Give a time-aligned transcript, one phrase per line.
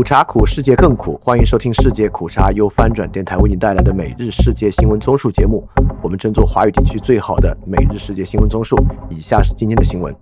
[0.00, 1.20] 苦茶苦，世界更苦。
[1.22, 5.68] 欢迎收听世界苦茶由翻转电台为您带来的每日世界新闻综述节目。
[6.00, 8.82] 我们争做华语地区最好的每日世界新闻综述。
[9.10, 10.16] 以下是今天的新闻。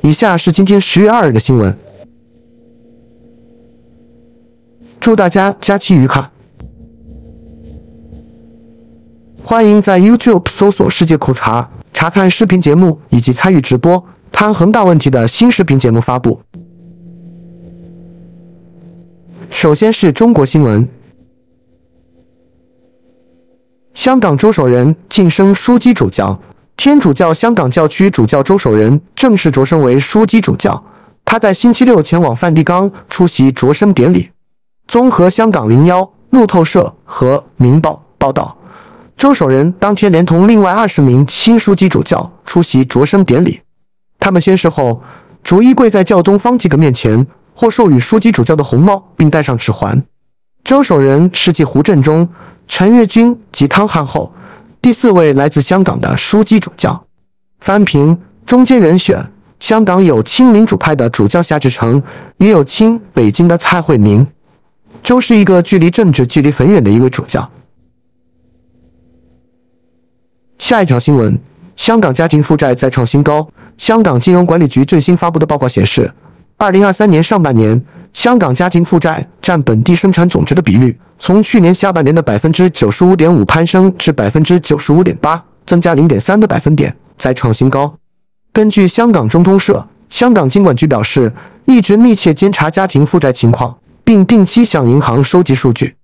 [0.00, 1.72] 以下是今天十月二日的新闻。
[4.98, 6.28] 祝大家假期愉快！
[9.44, 11.70] 欢迎在 YouTube 搜索“世界苦茶”。
[11.94, 16.40] 查看视频节目以及参与直播，谈恒大问题的新视频节目发布。
[19.50, 20.88] 首先是中国新闻：
[23.94, 26.38] 香港周守仁晋升枢机主教，
[26.76, 30.82] 天主教香港教区主教周守仁正式擢升为枢机主教。
[31.24, 34.30] 他在星期六前往梵蒂冈出席擢升典礼。
[34.86, 38.56] 综合香港零幺、路透社和明报报道。
[39.16, 43.60] 周守仁当天连同另外二十名新书记主教出席擢升典礼，
[44.18, 45.02] 他们宣誓后
[45.42, 50.02] 逐一跪在教宗方济各面前，或授予书记主教的红帽，并戴上指环。
[50.64, 52.28] 周守仁是继胡振中、
[52.66, 54.32] 陈月君及汤汉后
[54.82, 57.04] 第四位来自香港的书记主教。
[57.60, 59.24] 翻评中间人选，
[59.60, 62.02] 香港有亲民主派的主教夏志诚，
[62.36, 64.26] 也有亲北京的蔡惠明。
[65.02, 67.48] 周是一个距离政治距离很远的一位主教。
[70.58, 71.38] 下一条新闻：
[71.76, 73.48] 香港家庭负债再创新高。
[73.78, 76.12] 香港金融管理局最新发布的报告显示，
[76.56, 77.80] 二零二三年上半年，
[78.12, 87.94] 香港家庭负债占本地生产总值的比率，从去年下半年的百分之九十五点五攀升至百分之九十五点八，增加零点三个百分点，再创新高。
[88.52, 91.32] 根据香港中通社，香港金管局表示，
[91.64, 95.94] 一直密切监察家庭负债情况，并定期向银行收集数据。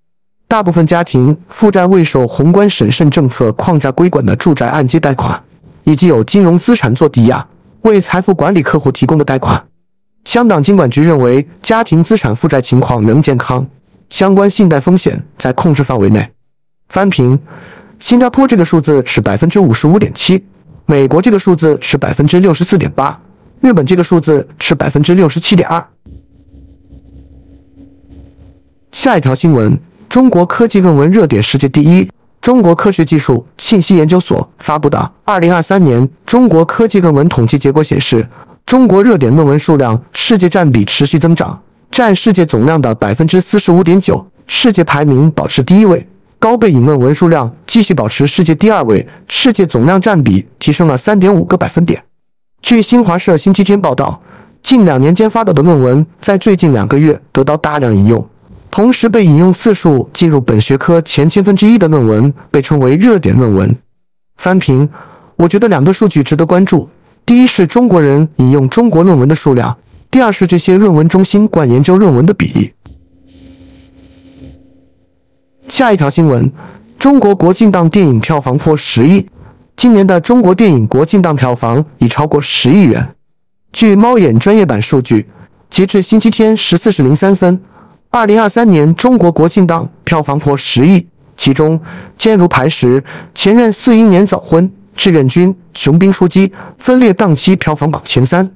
[0.47, 5.43] 大部分家庭负债未受宏观审慎政策框架规管的住宅按揭贷款，
[5.83, 7.45] 以及有金融资产做抵押
[7.85, 9.63] 为财富管理客户提供的贷款。
[10.25, 13.67] 香港金管局认为，家庭资产负债情况仍健康，
[14.09, 16.27] 相关信贷风险在控制范围内。
[16.89, 17.39] 翻评：
[18.01, 20.43] 新加坡这个数字是百分之五十五点七，
[20.87, 23.21] 美国这个数字是百分之六十四点八，
[23.61, 25.87] 日本这个数字是百分之六十七点二。
[28.93, 29.79] 下一条新闻。
[30.09, 32.09] 中国科技论文热点世界第一，
[32.45, 38.29] 中国科学技术信息研究所发布的《二零二三年中国科技论文统计结果》显示，
[38.67, 41.59] 中国热点论文数量世界占比持续增长，
[41.91, 46.07] 占世界总量的百分之四十五点九，世界排名保持第一位。
[46.39, 52.05] 高倍引论文数量继续保持世界第二位，世界总量占比提升了三点五个百分点。
[52.61, 54.21] 据新华社星期天报道，
[54.63, 58.29] 近两年间发表的论文在最近两个月得到大量引用。
[58.75, 63.73] 同时被引用次数进入本学科前千分之一的论文被称为热点论文。
[64.35, 64.89] 翻评，
[65.37, 66.89] 我觉得两个数据值得关注：
[67.25, 69.73] 第一是中国人引用中国论文的数量；
[70.11, 72.73] 第二是这些论文中心冠研究论文的比例。
[75.69, 76.51] 下一条新闻：
[76.99, 79.25] 中国国庆档电影票房破十亿，
[79.77, 83.15] 今年的中国电影国庆档票房已超过十亿元。
[83.73, 85.29] 据猫眼专业版数据，
[85.71, 87.61] 截至星期天十四时零三分。
[88.15, 91.05] 二零二三年中国国庆档票房破十亿，
[91.37, 91.77] 其中
[92.17, 93.03] 《坚如磐石》
[93.35, 94.65] 《前任四英年早婚》
[94.95, 96.47] 《志愿军》《雄兵出击》
[96.79, 98.49] 分列档期票房榜前三。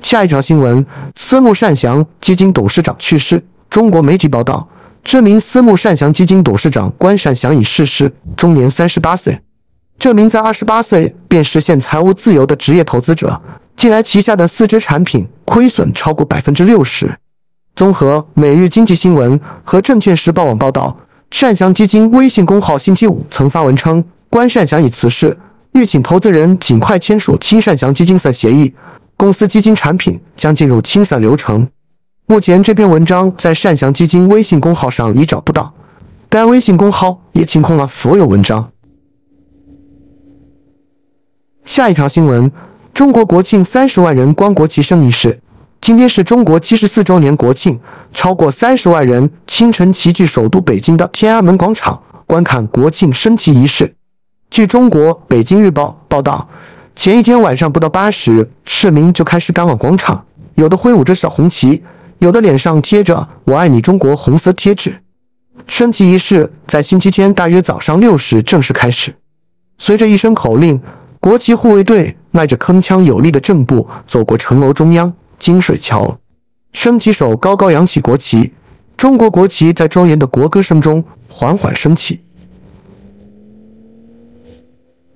[0.00, 0.86] 下一条新闻：
[1.16, 3.44] 私募善祥基金董事长去世。
[3.68, 4.66] 中国媒体报道，
[5.02, 9.38] 知名私募善祥基金董事长关善祥已逝世，终年三十八岁。
[9.98, 13.40] 这名在二十八岁便实现财务自由的职业投资者。
[13.76, 17.12] 近来旗下的四只产品亏损超过百分之六十。
[17.74, 20.96] 综合《每日经济新闻》和《证券时报网》报道，
[21.30, 25.36] 善祥基金微信公号星期五曾发文称，关善祥已辞世，
[25.72, 28.72] 欲请投资人尽快签署清善祥基金散协议，
[29.16, 31.66] 公司基金产品将进入清散流程。
[32.26, 35.74] 目前这篇文章在善祥基金微信公号上已找不到，
[36.28, 38.70] 该微信公号也清空了所有文章。
[41.64, 42.50] 下一条新闻。
[42.92, 45.40] 中国国庆三十万人观国旗升仪式，
[45.80, 47.80] 今天是中国七十四周年国庆，
[48.12, 53.92] 超过三十万人清晨齐聚首都北京的天安门广场观看国庆升旗仪式。
[54.48, 56.48] 据中国北京日报报道，
[56.94, 60.24] 前一天晚上不到八时，市民就开始赶往广场，
[60.54, 61.82] 有的挥舞着小红旗，
[62.18, 64.94] 有的脸上贴着“我爱你中国”红色贴纸。
[65.66, 69.12] 升旗仪式在星期天大约早上六时正式开始，
[69.78, 70.80] 随着一声口令。
[71.24, 76.18] 国旗护卫队迈着铿锵有力的正步走过城楼中央金水桥，
[76.74, 78.52] 升旗手高高扬起国旗，
[78.94, 82.20] 中国国旗在庄严的国歌声中缓缓升起。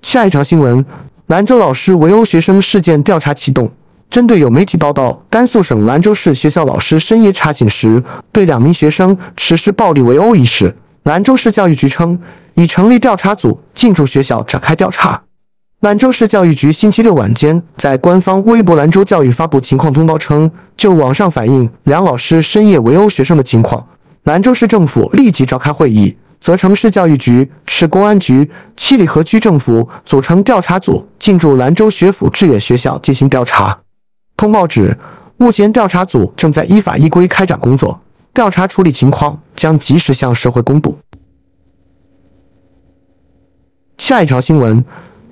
[0.01, 0.83] 下一条新闻：
[1.27, 3.71] 兰州老师围殴学生事件调查启动。
[4.09, 12.19] 针对有媒体报道，甘肃省兰州市学校老师深夜查寝时对两名学生实施暴力围殴一事，兰州市教育局称
[12.55, 15.21] 已成立调查组进驻学校展开调查。
[15.81, 23.87] 兰州市教育局星期六晚间在官方微博“兰州教育”发布情况通报称，就网上反映梁老师深夜围殴学生的情况，
[24.23, 26.17] 兰州市政府立即召开会议。
[26.41, 33.79] 责成市教育局、市公安局、七里河区政府组成调查组进驻兰州学府致远学校进行调查。
[34.35, 34.97] 通报指，
[35.37, 37.97] 目前调查组正在依法依规开展工作，
[38.33, 40.97] 调查处理情况将及时向社会公布。
[43.97, 44.83] 下一条新闻：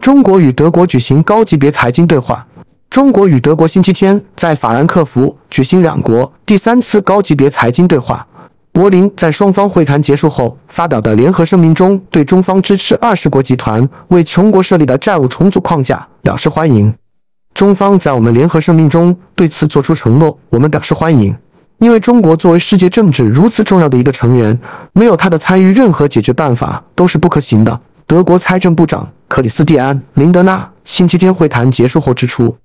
[0.07, 2.47] 中国与德国举行高级别财经对话。
[2.89, 8.25] 中国与德国星期天在法兰克福举行两国第三次高级别财经对话。
[8.71, 16.93] 柏林在双方会谈结束后发表的联合声明中，对中方支持二十国集团为穷国设立的债务重组框架表示欢迎。
[17.53, 21.35] 中方在我们联合声明中对此作出承诺，我们表示欢迎，
[21.79, 24.57] 因为中国作为世界政治如此重要的一个成员，
[24.93, 27.81] 没有他的参与，任何解决办法都是不可行的。
[28.05, 32.57] 德国财政部长克里斯蒂安·林德纳星期天会谈结束后指出。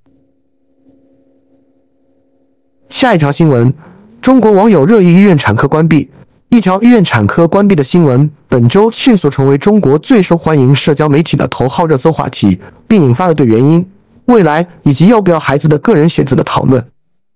[2.89, 3.73] 下一条新闻。
[4.21, 6.09] 中国网友热议医院产科关闭，
[6.49, 13.85] 一条医院产科关闭的新闻，本周迅速成为中国最受欢迎社交媒体的头号热搜话题，并引发了对原因、
[14.27, 16.87] 未来以及要不要孩子的个人选择的讨论。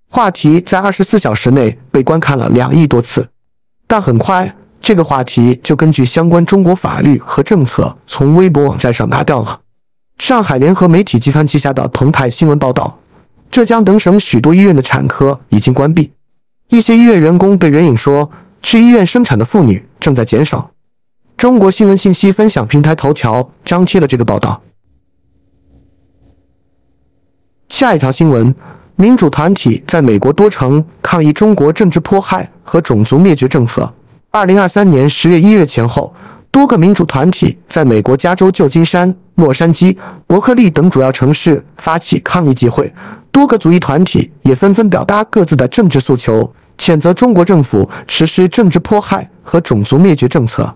[0.09, 3.27] 话题在二十四小时内被观看了两亿多次，
[3.89, 4.55] 但很快
[4.87, 9.61] 这个话题就根据相关中国法律和政策从微博网站上拿掉了。
[10.19, 12.97] 上海联合媒体集团旗下的澎湃新闻报道，
[13.51, 16.13] 浙江等省许多医院的产科已经关闭。
[16.69, 18.31] 一些医院员工被援引说，
[18.63, 20.71] 去医院生产的妇女正在减少。
[21.37, 24.63] 中国新闻信息分享平台头条张贴了这个报道。
[27.69, 28.55] 下一条新闻：
[28.95, 33.93] 民主团体在美国多城抗议中国政治迫害和种族灭绝政策。
[34.37, 36.15] 二零二三年十月一日前后，
[36.51, 39.97] 多个民主团体在美国加州旧金山、洛杉矶、
[40.27, 42.93] 伯克利等主要城市发起抗议集会。
[43.33, 50.71] 多个族裔团体也纷纷表达各自的政治诉求，谴责中国政府实施政治迫害和种族灭绝政策。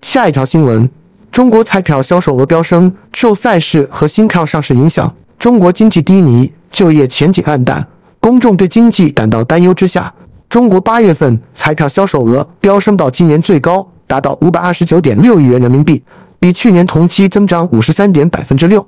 [0.00, 0.88] 下一条新闻：
[1.30, 7.86] 中国彩票销售额飙升，受赛事和新票上市影响，中国经济低迷，就业前景暗淡，
[8.18, 10.12] 公众对经济感到担忧之下，
[10.54, 16.00] 中国八月份彩票销售额飙升到今年最高，达到五百二十九点六亿元人民币，
[16.38, 18.86] 比去年同期增长五十三点百分之六。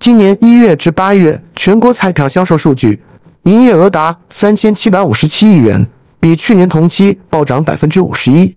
[0.00, 3.00] 今年一月至八月，全国彩票销售数据，
[3.44, 5.86] 营业额达三千七百五十七亿元，
[6.18, 8.56] 比去年同期暴涨百分之五十一。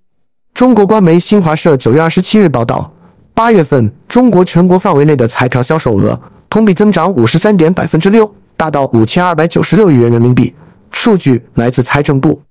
[0.55, 2.91] 中国官媒新华社九月二十七日报道，
[3.35, 6.19] 八月份中国全国范围内的彩票销售额
[6.49, 10.51] 同比增长五十三点百分之六，达到五千二百九十六亿元人民币。
[10.91, 12.41] 数据来自财政部。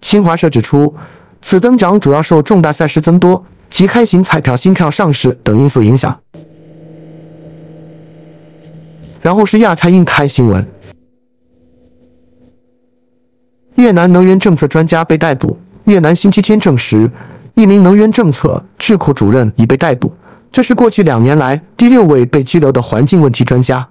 [0.00, 0.94] 新华社指出，
[1.40, 6.18] 此增长主要受重大赛事增多及开型彩票新票上市等因素影响。
[9.20, 10.66] 然后是亚太印开新闻：
[13.76, 15.58] 越南能源政策专家被逮捕。
[15.84, 17.10] 越南星期天证实，
[17.54, 20.12] 一名能源政策智库主任已被逮捕，
[20.50, 23.88] 这是过去两年来第六位被拘留的环境问题专家。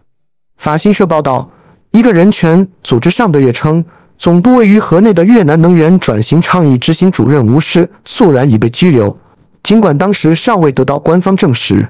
[0.57, 1.49] 法新社报道，
[1.91, 3.83] 一个人权组织上个月称，
[4.17, 9.17] 总部位于河内的越南能源转型倡议执行主任吴氏素然已被拘留，
[9.63, 11.87] 尽管当时尚未得到官方证实。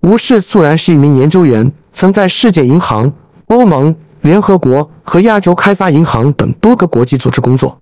[0.00, 1.72] 吴氏素然是一名研究员。
[1.96, 3.12] 曾在世界银行、
[3.46, 7.80] 欧盟、联合国和亚洲开发银行等多个国际组织工作。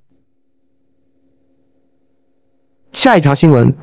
[2.93, 3.75] 下一条新闻：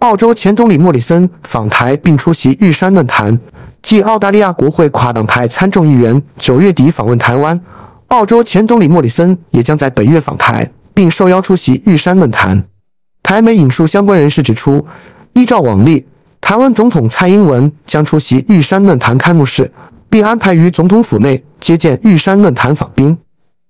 [0.00, 3.38] 澳洲前总理莫里森访台并出席玉山论坛。
[3.86, 7.60] 继澳大利亚国会跨党派参众议员九月底访问台湾，
[8.08, 12.64] 澳洲前总理莫里森也将在本月访台，并受邀出席玉山论坛。
[13.22, 14.84] 台媒引述相关人士指出，
[15.34, 16.04] 依照往例。
[16.40, 19.70] 台湾总统蔡英文将出席玉山论坛开幕式，
[20.10, 23.16] 并安排于总统府内接见玉山论坛访宾。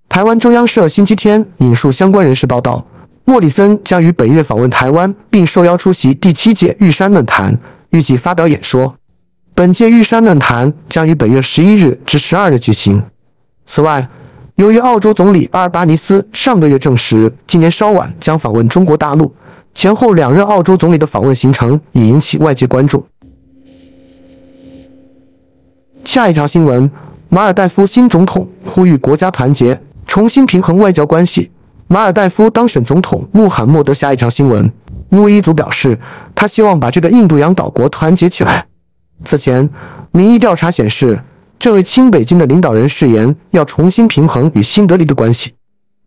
[0.08, 2.82] 台湾中央社星期天引述相关人士报道，
[3.26, 7.54] 莫里森将于本月访问台湾，并受邀出席第七届玉山论坛，
[7.90, 8.94] 预计发表演说。
[9.56, 13.02] 本届玉山论坛将于本月十一日至十二日举行。
[13.64, 14.06] 此外，
[14.56, 19.34] 由于澳洲总理阿尔巴尼斯上个月证实今年稍晚将访问中国大陆。
[19.74, 23.06] 前后两任澳洲总理的访问行程已引起外界关注。
[26.04, 26.90] 下一条新闻：
[27.30, 31.50] 马尔代夫新总统呼吁国家团结，重新平衡外交关系。
[31.86, 33.94] 马尔代夫当选总统穆罕默德。
[33.94, 34.70] 下一条新闻：
[35.08, 35.98] 穆伊族表示，
[36.34, 38.66] 他希望把这个印度洋岛国团结起来。
[39.24, 39.68] 此前，
[40.12, 41.18] 民意调查显示，
[41.58, 45.54] 这位亲北京的领导人誓言要重新平衡与新德里的关系。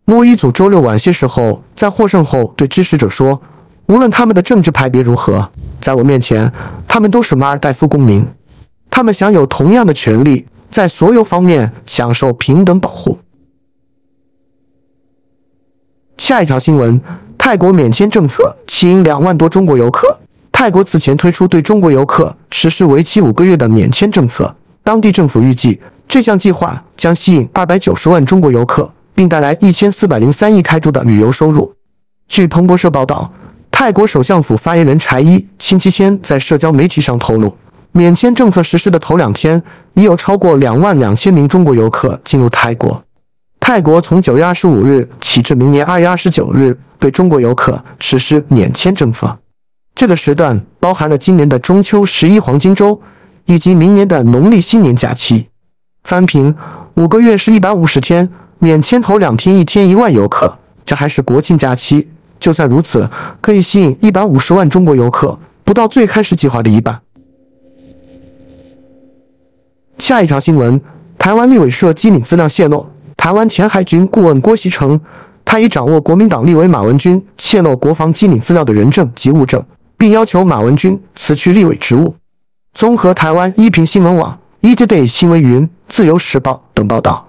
[0.04, 3.40] 莫伊祖周六晚些时候在获胜后对支持者说
[3.86, 5.48] ：“无论他们的政治派别如何，
[5.80, 6.50] 在我面前，
[6.88, 8.24] 他们都是马尔代夫公民，
[8.90, 13.18] 他们享有同样的权利，在所有方面享受平等保护。”
[16.18, 17.00] 下一条新闻：
[17.36, 20.18] 泰国免签政策吸引两万多中国游客。
[20.62, 31.74] 泰国此前推出对中国游客实施为期五个月的免签政策，当地政府预计这项计划将吸引二百九十万中国游客，并带来一千四百零三亿泰铢的旅游收入。
[32.28, 33.32] 据彭博社报道，
[33.70, 37.56] 泰国首相府发言人柴伊星期天在社交媒体上透露，
[37.92, 39.62] 免签政策实施的头两天，
[39.94, 43.02] 已有超过两万两千名中国游客进入泰国。
[43.60, 49.38] 泰国从九月二十五日起至明年二月二十九日，对中国游客实施免签政策。
[49.94, 53.00] 这个时段包含了今年的中秋十一黄金周，
[53.44, 55.46] 以及明年的农历新年假期。
[56.04, 56.54] 翻平
[56.94, 58.28] 五个月是一百五十天，
[58.58, 62.08] 免签头两天一天一万游客，这还是国庆假期。
[62.38, 63.06] 就算如此，
[63.42, 66.98] 可以吸引一百五十万中国游客，不到最开始计划的一半。
[69.98, 70.80] 下一条新闻：
[71.18, 72.86] 台湾立委社机敏资料泄露，
[73.18, 74.98] 台湾前海军顾问郭锡成，
[75.44, 79.62] 他已掌握国民党立委马文君泄露国防机敏资料的人证及物证。
[80.00, 82.16] 并要求马文君辞去立委职务。
[82.72, 87.28] 综合台湾一平新闻网、ETday 新闻云、自由时报等报道，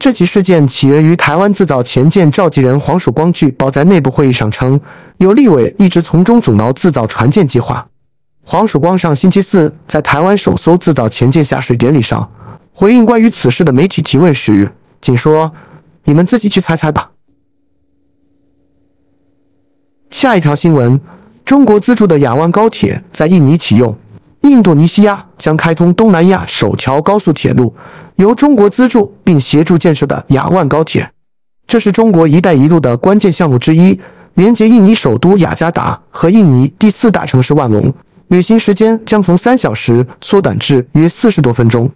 [0.00, 4.80] 这起事件起源于台湾制造前舰召集人黄曙光据报在内部会议上称，
[5.18, 7.86] 有立委一直从中阻挠制造船舰计划。
[8.42, 12.28] 黄曙光上星期四在台湾首艘制造前舰下水典礼上
[12.72, 15.52] 回应关于此事的媒体提问时，仅说
[16.02, 17.12] ：“你们自己去猜猜吧。”
[20.10, 21.00] 下一条新闻。
[21.48, 23.96] 中国资助的雅万高铁在印尼启用，
[24.42, 27.74] 印度尼西亚将开通东南亚首条高速铁路，
[28.16, 31.10] 由中国资助并协助建设的雅万高铁，
[31.66, 33.98] 这是中国“一带一路”的关键项目之一，
[34.34, 37.90] 连接印尼首都雅加达和印尼第四大城市万隆，
[38.26, 41.90] 旅行时间将从三小时缩短至约四十多分钟。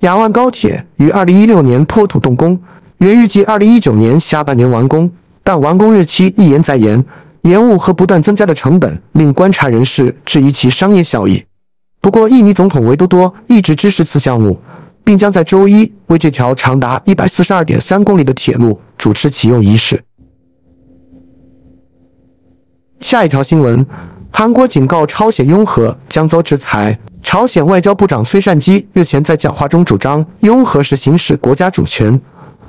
[0.00, 2.58] 雅万高铁于二零一六年破土动工，
[2.96, 5.12] 原预计二零一九年下半年完工，
[5.44, 7.04] 但完工日期一延再延。
[7.46, 11.44] 延误和不断增加的成本令观察人士质疑其商业效益。
[12.00, 14.60] 不过，印尼总统维多多一直支持此项目，
[15.04, 20.02] 并将在周一为这条长达一百四十二点三公里的铁路主持启用仪式。
[23.00, 23.86] 下一条新闻：
[24.32, 26.98] 韩国警告朝鲜拥核将遭制裁。
[27.22, 32.20] 朝鲜外交部长崔善基日前在讲话中主张拥核是行使国家主权，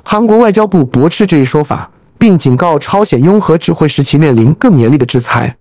[0.04, 1.88] 韩国外交部驳斥这一说法。
[2.18, 5.56] 并警告朝鲜拥核只会使其面临更严厉的制裁。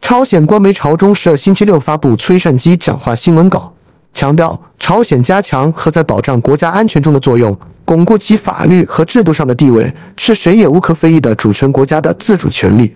[0.00, 3.74] 朝鲜官媒朝中社星期六发布崔善基讲话新闻稿，
[4.14, 12.94] 强调朝鲜加强和在保障国家安全中的作用，巩固其法律和制度上的地位，是谁也无可非议的主权国家的自主权利。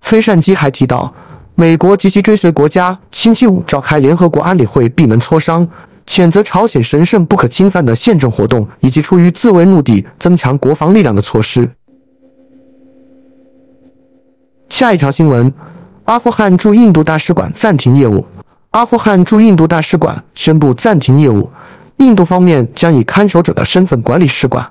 [0.00, 1.14] 崔善基还提到，
[1.54, 5.68] 美国及其追随国家星期五召开联合国安理会闭门磋商，
[6.08, 11.70] 谴责朝鲜神圣不可侵犯的宪政活动以及出于自卫目的增强国防力量的措施。
[14.68, 15.52] 下一条新闻：
[16.04, 18.24] 阿富汗驻印度大使馆暂停业务。
[18.70, 21.50] 阿富汗驻印度大使馆宣布暂停业务，
[21.96, 24.64] 印度方面将以看守者的身份管理使馆。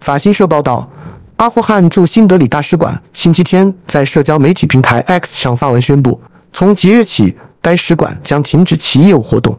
[0.00, 0.90] 法新社报道，
[1.36, 6.20] 阿富汗驻新德里大使馆星期天在社交媒体平台 X 上发文宣布，
[6.52, 9.58] 从即日起，该使馆将停止其业务活动。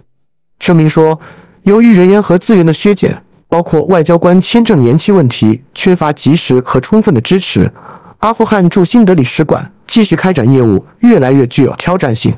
[0.60, 1.20] 声明说，
[1.64, 7.72] 由于人员和资源的削减，包括外交官签证延期问题，缺乏及时和充分的支持。
[8.20, 12.34] 阿富汗驻新德里使馆继续开展业务越来越具有挑战性，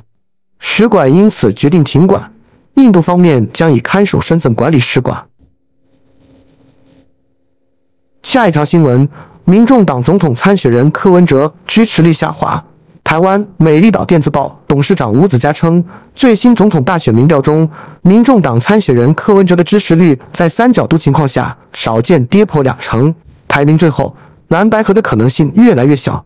[0.59, 2.31] 使馆因此决定停管。
[2.75, 5.25] 印度方面将以看守身份管理使馆。
[8.21, 9.09] 下一条新闻：
[9.43, 12.63] 民众党总统参选人柯文哲支持率下滑。
[13.03, 15.83] 台湾美丽岛电子报董事长吴子嘉称，
[16.13, 17.67] 最新总统大选民调中，
[18.03, 23.13] 民众党参选人柯文哲的支持率在三角度情况下少见跌破两成，
[23.47, 24.15] 排名最后。
[24.51, 26.25] 蓝白合的可能性越来越小。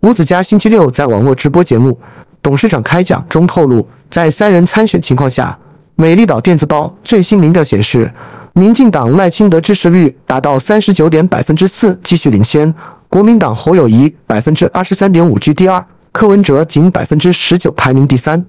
[0.00, 1.90] 吴子嘉星期六在网络直播节目
[2.40, 5.58] 《董事长开讲》中透露，在三人参选情况下，
[5.94, 8.10] 美丽岛电子报最新民调显示，
[8.54, 12.72] 民进党赖清德支持率达到三十九点百分之四，继续领先；
[13.06, 18.46] 国民党侯友谊百分之二十三点五居第二，柯文哲仅百分之十九排名第三。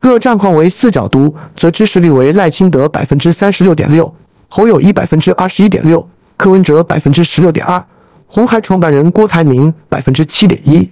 [0.00, 4.14] 若战况为四角都，则支持率为赖清德百分之三十六点六，
[4.46, 7.84] 侯友谊百分之二十一点六，柯文哲百分之十六点二。
[8.34, 10.90] 红海创办人郭台铭百分之七点一，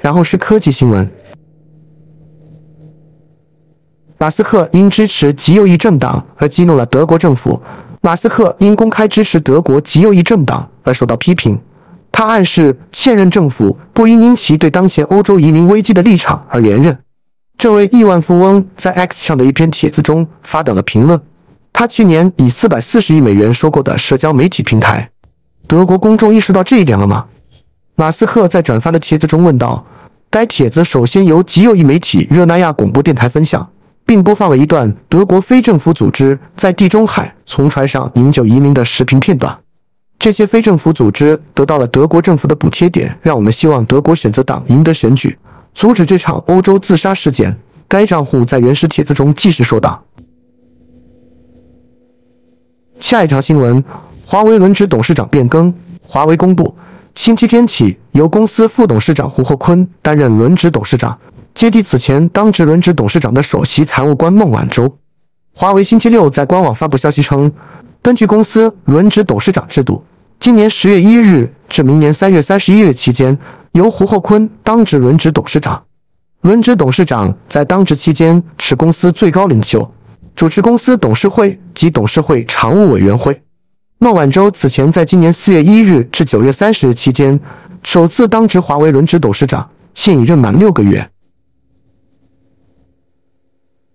[0.00, 1.06] 然后是科技新闻。
[4.16, 7.60] 马斯克因支持极右翼政党而激怒了德国政府。
[8.00, 11.60] 马斯克因公开支持德国极右翼政党而受到批评。
[12.10, 16.96] 他暗示现任政府不应因其对当前欧洲移民危机的立场而连任。
[17.58, 21.20] 这位亿万富翁在 X 上的一篇帖子中发表了评论。
[21.72, 25.10] 他去年以四百四十亿美元收购的社交媒体平台。
[25.66, 27.26] 德国公众意识到这一点了吗？
[27.94, 29.84] 马斯克在转发的帖子中问道。
[30.30, 33.68] 该帖子首先由极右翼媒体热那亚广播电台分享。
[34.10, 39.56] 并播放了一段德国非政府组织在地中海从船上营救移民的视频片段。
[40.18, 45.38] 这些非政府组织得到了德国政府的补贴点，让我们希望德国选择党赢得选举，
[45.74, 47.56] 阻止这场欧洲自杀事件。
[47.86, 50.02] 该账户在原始帖子中继续说道。
[53.00, 53.82] 下一条新闻：
[54.24, 55.72] 华为轮值董事长变更。
[56.02, 56.76] 华为公布，
[57.14, 61.16] 星期天起由公司副董事长胡厚昆担任轮值董事长。
[61.54, 64.96] 接替此前当值轮值董事长的首席财务官孟晚舟。
[65.52, 67.50] 华为星期六在官网发布消息称，
[68.02, 70.04] 根据公司轮值董事长制度，
[70.38, 73.36] 今年十月一日至明年三月三十一日期间，
[73.72, 75.82] 由胡厚昆当值轮值董事长。
[76.42, 79.92] 轮值董事长在当值期间是公司最高领袖，
[80.40, 83.42] 主持公司董事会及董事会常务委员会。
[83.98, 87.38] 孟晚舟此前在今年四月一日至九月三十日期间
[87.82, 91.06] 首次当值华为轮值董事长，现已任满六个月。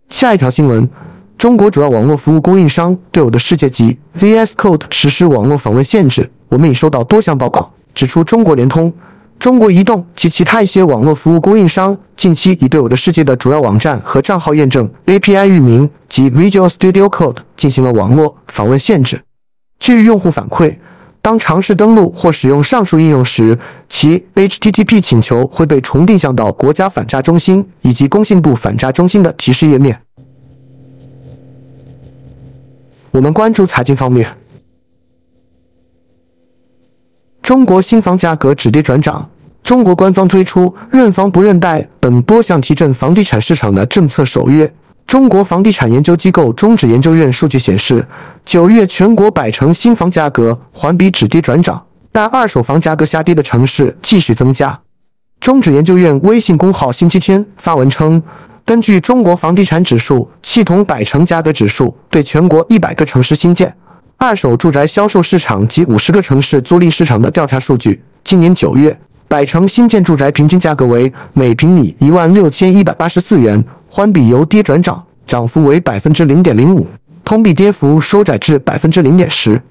[0.09, 0.87] 下一条新闻：
[1.35, 6.29] 中国主要网络服务供应商对我的世界级 VS Code 实施网络访问限制。
[6.49, 8.93] 我们已收到多项报告，指出中国联通、
[9.39, 19.21] 中国移动及其他一些网络服务供应商近期已对我的世界的主要网站和账号验证 API 域名及 Visual Studio Code 进行了网络访问限制。
[19.79, 20.75] 据用户反馈，
[21.21, 29.99] 当尝试登录或使用上述应用时，其 HTTP 请求会被重定向到国家反诈中心以及工信部反诈中心的提示页面。
[33.11, 34.27] 我们关注财经方面，
[37.46, 39.29] 中国新房价格止跌转涨。
[39.62, 44.74] 中国官方推出“认房不认贷”等多项提振房地产市场的政策首月。
[45.05, 48.03] 中国房地产研究机构中指研究院数据显示，
[48.44, 51.79] 九月全国百城新房价格环比止跌转涨，
[52.12, 54.79] 但二手房价格下跌的城市继续增加。
[55.40, 58.20] 中指研究院微信公号星期天发文称。
[58.66, 63.72] 根据中国房地产指数系统百城价格指数对全国一百个城市新建、
[64.17, 68.97] 二手住宅销售市场及五十个城市租赁市场的调查数据，今年九月
[69.27, 76.87] 百城新建住宅平均价格为每平米一万六千一百八十四元，环比由跌转涨，涨幅为百分之零点零五，
[77.23, 79.61] 同比跌幅收窄至百分之零点十。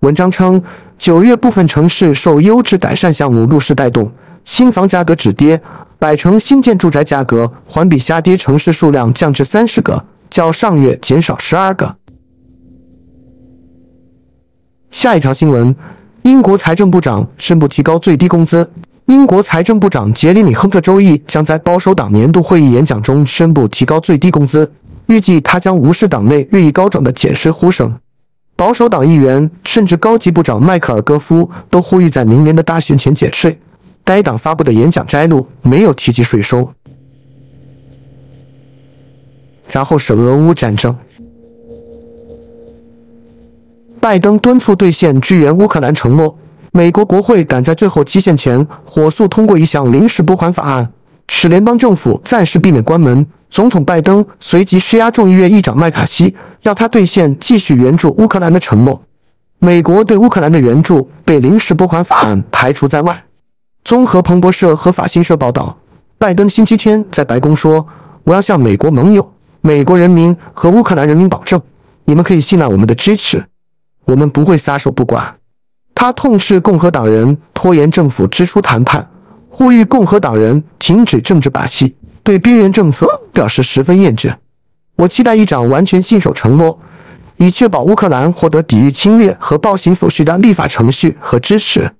[0.00, 0.62] 文章称，
[0.96, 4.10] 九月部分城市受优质改善项目入市带动，
[4.44, 5.60] 新房价格止跌。
[5.98, 11.96] 百城新建住宅价格环比下跌，城市数量降至三十个，较上月减少十二个。
[14.92, 15.74] 下一条新闻：
[16.20, 18.70] 英国财政部长宣布提高最低工资。
[19.06, 24.70] 英国财政部长杰里米·亨特周一将在保守党年度会议演讲中宣布提高最低工资，
[25.06, 27.92] 预计他将无视党内日益高涨的减税呼声。
[28.54, 33.58] 保守党议员甚至高级部长迈克尔·戈夫都呼吁在明年的大选前减税。
[34.04, 36.70] 该党发布的演讲摘录没有提及税收。
[39.70, 40.94] 然后是俄乌战争，
[44.02, 46.36] 拜登敦促兑现支援乌克兰承诺。
[46.72, 50.92] 美国国会赶在最后期限前火速通过一项临时拨款法案，
[51.28, 53.24] 使联邦政府暂时避免关门。
[53.48, 59.00] 总统拜登随即施压众议院议长麦卡锡，要他兑现继续援助乌克兰的承诺。
[59.60, 63.22] 美国对乌克兰的援助被临时拨款法案排除在外。
[63.84, 65.78] 综合彭博社和法新社报道，
[66.18, 67.86] 拜登星期天在白宫说
[68.24, 71.62] ：“我要向美国盟友、美国人民和乌克兰人民保证，
[72.04, 73.44] 你们可以信赖我们的支持，
[74.04, 75.36] 我们不会撒手不管。”
[75.94, 79.08] 他痛斥共和党人拖延政府支出谈判，
[79.48, 84.34] 呼吁共和党人停止政治把戏，对边缘政策表示十分厌倦。
[84.96, 86.78] 我期待议长完全信守承诺，
[87.36, 91.90] 以确保乌克兰获得抵御侵略和暴行所需的立法程序和支持。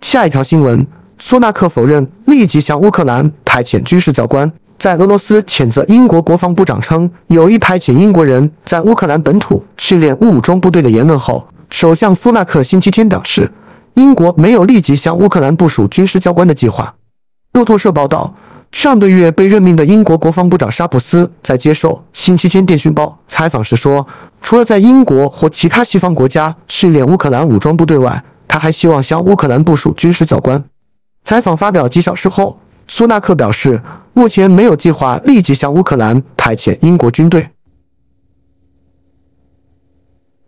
[0.00, 0.86] 下一条新闻：
[1.18, 4.50] 苏纳克否认立即向乌克兰派遣军事教官。
[4.78, 13.50] 在俄罗斯谴责英国国防部长称有意派遣英国人在乌克兰本土训练武装部队的言论后，首相苏纳克星期天表示，
[13.94, 16.94] 英国没有立即向乌克兰部署军事教官的计划。
[17.52, 18.34] 路透社报道，
[18.72, 24.06] 上个月被任命的英国国防部长沙普斯在接受《星期天电讯报》采访时说，
[24.42, 30.62] 除了在英国或其他西方国家训练乌克兰武装部队外，他还希望向乌克兰部署军事教官。
[31.24, 33.80] 采访发表几小时后，苏纳克表示，
[34.12, 37.48] 目前没有计划立即向乌克兰派遣英国军队。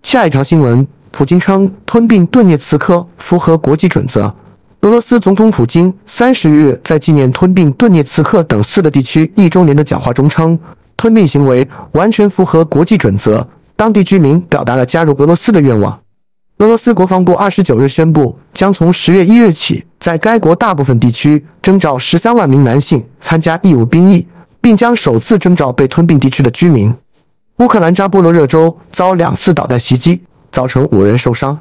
[0.02, 4.34] 下一条新闻，普京称吞并顿涅茨克符合国际准则。
[4.82, 10.56] 俄罗斯总统普京三十日在纪念吞并顿涅茨克等四个地区一周年的讲话中称，
[10.96, 13.48] 吞并行为完全符合国际准则。
[13.74, 15.98] 当地居民表达了加入俄罗斯的愿望。
[16.58, 24.24] 俄罗斯国防部二十九日宣布，将从十月一日起，在该国大部分地区征召十三万名男性参加义务兵役，
[24.60, 26.94] 并将首次征召被吞并地区的居民。
[27.56, 31.58] 乌克兰扎波罗热州遭两次导弹袭击，造成五人受伤。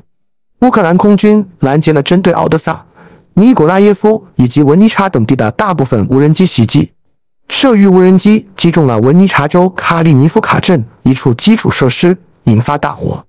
[0.62, 2.86] 乌克兰空军拦截了针对奥德萨。
[3.34, 6.91] 尼古拉耶夫以及文尼察等地的大部分无人机袭击，
[7.49, 13.25] 射域无人机击中了文尼察州卡利尼夫卡镇一处基础设施，引发大火。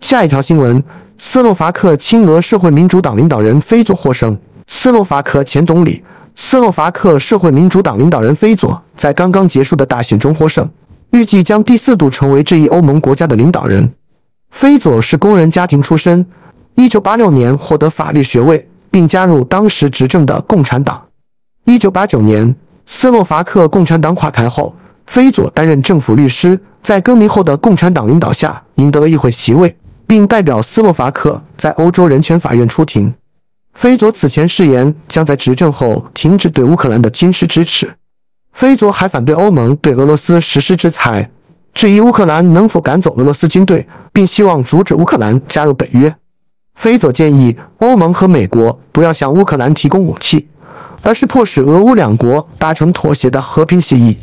[0.00, 0.82] 下一条新闻：
[1.18, 4.36] 斯洛伐克亲俄社会民主党领导人菲佐获胜。
[4.66, 6.02] 斯洛伐克前总理、
[6.34, 10.68] 斯洛伐克社会民主党领导人菲佐在刚刚结束的大选中获胜，
[11.10, 13.90] 预计将第四度成为这一欧盟国家的领导人。
[14.50, 16.26] 菲佐是工人家庭出身。
[16.74, 21.02] 一九八六年获得法律学位，并加入当时执政的共产党。
[21.64, 24.74] 一九八九年，斯洛伐克共产党垮台后，
[25.06, 29.74] 菲佐担任政府律师，在更名后的共产党领导下赢得了议会席位，
[30.06, 33.12] 并代表斯洛伐克在欧洲人权法院出庭。
[33.74, 37.94] 菲佐此前誓言将在执政后停止对乌克兰的军事支持。
[38.52, 41.30] 菲佐还反对欧盟对俄罗斯实施制裁，
[41.74, 46.14] 质疑乌克兰能否赶走俄罗斯军队，并希望阻止乌克兰加入北约。
[46.74, 50.48] 菲佐建议欧盟和美国不要向乌克兰提供武器，
[51.02, 54.16] 而是迫使俄乌两国达成妥协的和平协议。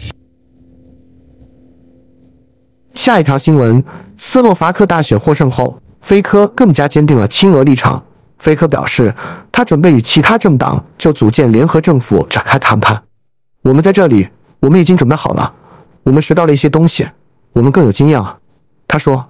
[2.93, 3.84] 下一条新闻：
[4.17, 8.01] 斯洛伐克大选获胜后，菲科更加坚定了亲俄立场。
[8.38, 9.13] 菲科表示，
[9.51, 13.01] 他准备与其他政党就组建联合政府展开谈判。
[13.63, 14.27] 我们在这里，
[14.60, 15.51] 我们已经准备好了，
[16.03, 17.08] 我们学到了一些东西，
[17.53, 18.38] 我们更有经验了。
[18.88, 19.25] 他说，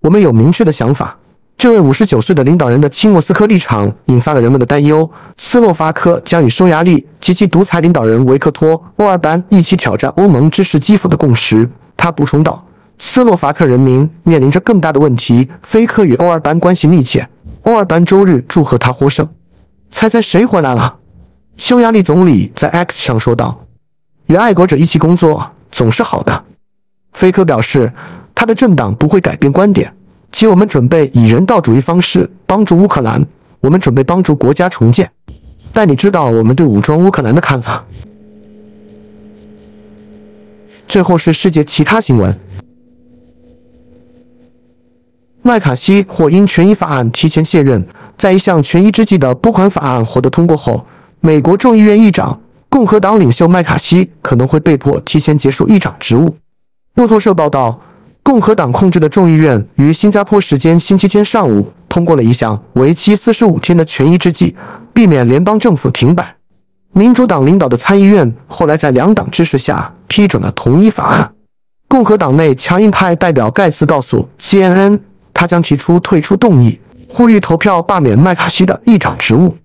[0.00, 1.16] 我们有明确的想法。
[1.56, 5.08] 这位五十九岁的领导人的亲莫斯科立场引发了人们的担忧。
[5.36, 11.68] 斯洛伐克将与匈牙利及其独裁领导人维克托·欧尔班一起挑战欧盟支持基辅的共识。
[11.96, 12.64] 他补充道
[12.98, 15.48] ：“斯洛伐克人民面临着更大的问题。
[15.62, 17.28] 菲克与欧尔班关系密切。
[17.62, 19.28] 欧尔班周日祝贺他获胜。
[19.90, 20.96] 猜猜谁回来了？”
[21.56, 23.66] 匈牙利总理在 X 上说道
[24.26, 26.44] ：“与爱国者一起工作总是好的。”
[27.14, 27.92] 菲克表示，
[28.34, 29.92] 他的政党不会改变观点。
[30.30, 33.26] 即我们准备以人道主义方式帮助乌克兰，
[33.60, 35.10] 我们准备帮助国家重建。
[35.72, 37.84] 但你知道我们对武装乌克兰的看法。
[40.86, 42.38] 最后是世界其他新闻：
[45.48, 47.82] 麦卡锡或因权益法案提前卸任。
[48.18, 50.84] 在一项权宜之计的拨款法案获得通过后，
[51.20, 56.36] 美国众议院议长、共和党领袖麦卡锡可能会被迫提前结束议长职务。
[56.96, 57.80] 路透社报道。
[58.20, 64.54] 共和党控制的众议院于新加坡时间星期天上午通过了一项为期四十五天的权宜之计，
[64.92, 66.36] 避免联邦政府停摆。
[66.92, 71.32] 民主党领导的参议院后来在两党支持下批准了同一法案。
[71.88, 74.98] 共和党内强硬派代表盖茨告诉 CNN，
[75.38, 79.56] 他将提出退出动议，呼吁投票罢免麦卡锡的议长职务。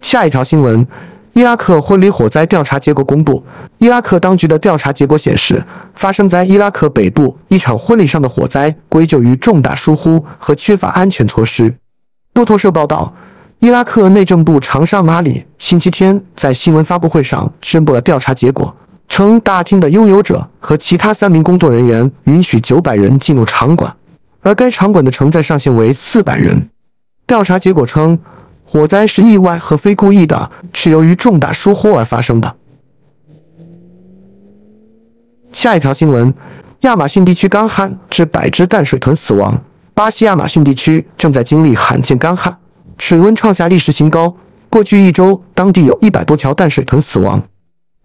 [0.00, 0.86] 下一条新闻。
[1.32, 3.44] 伊拉克婚礼火灾调查结果公布。
[3.78, 5.62] 伊拉克当局的调查结果显示，
[5.94, 11.74] 发生在伊拉克北部一场婚礼上的火灾归咎于重大疏忽和缺乏安全措施。
[12.34, 13.12] 路透社报道，
[13.58, 18.74] 伊拉克内政部长沙马里星期天在新闻发布会上宣布了调查结果，
[19.16, 23.90] 称大厅的拥有者和其他三名工作人员允许九百人进入场馆，
[24.42, 26.68] 而该场馆的承载上限为四百人。
[27.26, 28.18] 调查结果称。
[28.68, 32.56] 火灾是意外和非故意的，是由于重大疏忽而发生的。
[35.50, 36.34] 下一条新闻：
[36.80, 39.58] 亚马逊地区干旱致百只淡水豚死亡。
[39.94, 42.54] 巴西亚马逊地区正在经历罕见干旱，
[42.98, 44.36] 水温创下历史新高。
[44.68, 47.40] 过去一周，当地有一百多条淡水豚死亡。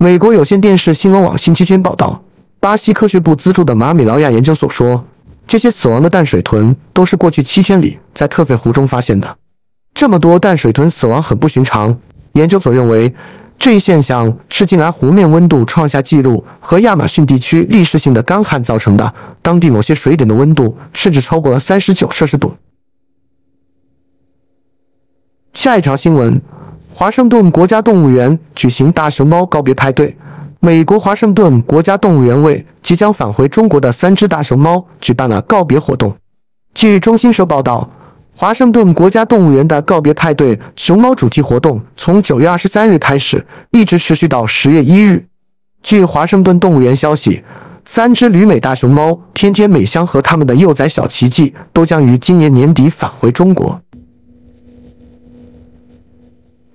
[0.02, 2.24] 美国有线电视新闻网星期天报道，
[2.60, 5.06] 巴西科学部资助的马米劳亚研究所说，
[5.46, 9.38] 这些死亡的淡水豚都是过去七天里在特费湖中发现的。
[9.94, 11.96] 这么多淡水豚死亡很不寻常。
[12.34, 13.14] 研究所认为，
[13.60, 19.14] 这一现象是近来湖面温度创下纪录和亚马逊地区历史性的干旱造成的。
[19.44, 22.56] 当地某些水点的温度甚至超过了三十九摄氏度。
[25.54, 26.42] 下一条新闻：
[26.94, 30.16] 华盛顿国家动物园举行大熊猫告别派对。
[30.60, 36.16] 美国华盛顿国家动物园为即将返回中国的三只大熊猫举办了告别活动。
[36.76, 37.90] 据中新社报道。
[38.34, 45.26] 华盛顿国家动物园的告别派对熊猫主题活动从九月二十三日开始，一直持续到十月一日。
[45.84, 47.44] 据华盛顿动物园消息，
[47.86, 53.81] 三只旅美大熊猫天天美香和他们的幼崽小奇迹都将于今年年底返回中国。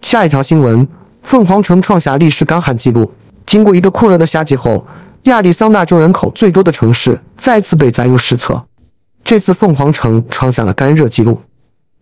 [0.06, 0.86] 下一条新闻：
[1.24, 3.12] 凤凰城创下历史干旱记录。
[3.44, 4.86] 经过一个酷热的夏季后，
[5.24, 8.64] 亚利桑那州人口最多的城市再次被载入史册。
[9.24, 11.42] 这次凤凰城创下了干热记录。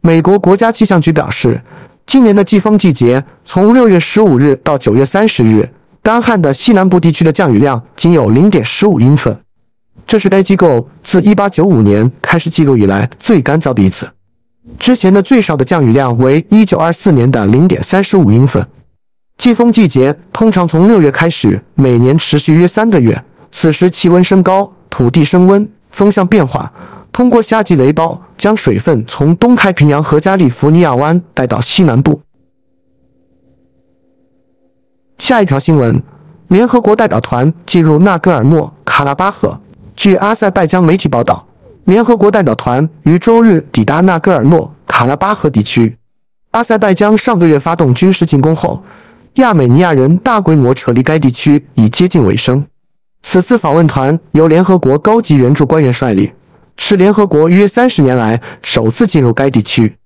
[0.02, 1.58] 美国国家气象局表示，
[2.04, 5.66] 今年的季风季节从六月十五日到九月三十日。
[6.02, 9.34] 干旱的西南部地区的降雨量仅有零点十五英寸，
[10.06, 14.06] 这是该机构自一八九五年开始记录以来最干燥的一次。
[14.78, 18.66] 之前的最少的降雨量为一九二四年的零点三十五英分。
[19.36, 23.24] 季风季节通常从六月开始，每年持续约三个月。
[23.50, 26.72] 此时气温升高，土地升温，风向变化，
[27.12, 32.20] 通过夏季雷暴将水分从东太平洋和加利福尼亚湾带到西南部。
[35.18, 36.02] 下一条新闻：
[36.48, 39.60] 联合国代表团进入纳戈尔诺卡拉巴赫。
[39.94, 41.46] 据阿塞拜疆媒体报道，
[41.84, 45.96] 联合国代表团于周日抵达纳戈尔诺卡拉巴赫地区。
[46.52, 48.82] 阿塞拜疆上个月发动军事进攻后，
[49.34, 52.64] 亚美尼亚人大规模撤离该地区已接近尾声。
[53.22, 56.32] 此次访问团由联合国高级援助官员率领，
[56.76, 59.96] 是联合国约三十年来首次进入该地区。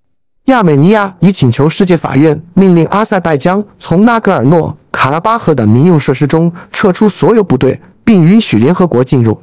[0.46, 9.40] 亚美尼亚已请求世界法院命令阿塞拜疆从纳戈尔诺卡拉巴赫的民用设施中撤出所有部队，并允许联合国进入。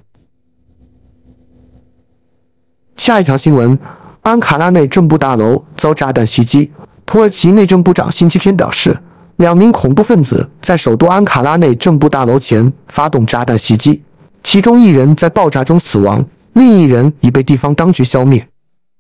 [2.97, 3.77] 下一条新闻：
[4.21, 6.71] 安卡拉内政部大楼遭炸弹袭击。
[7.05, 8.97] 土耳其内政部长星期天表示，
[9.35, 14.01] 两名恐怖分子在首都安卡拉内政部大楼前发动炸弹袭击，
[14.43, 18.47] 其中一人在爆炸中死亡，另一人已被地方当局消灭。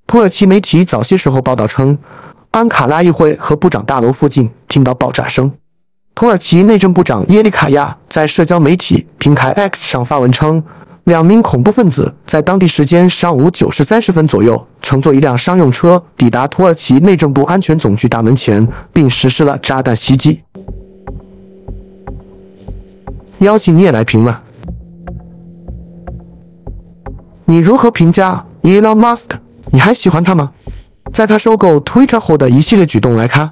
[0.05, 1.97] 土耳其媒体早些时候报道称，
[2.51, 5.51] 安卡拉议会和部长大楼附近听到爆炸声。
[6.13, 10.63] 土耳其内政部长耶利卡亚在社交媒体平台 X 上发文称，
[11.05, 20.41] 两名恐怖分子在当地时间上午九时三十分左右乘坐一辆商用车抵达土耳其内政部安全总局大门前，并实施了炸弹袭击。
[23.39, 24.35] 邀请你也来评论，
[27.45, 29.37] 你如何评价 Elon Musk？
[29.65, 30.53] 你还喜欢他吗？
[31.13, 33.51] 在他收购 Twitter 后的一系列举动来看。